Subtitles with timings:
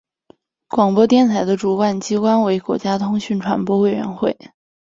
[0.67, 4.35] 广播电台的主管机关为国家通讯传播委员会。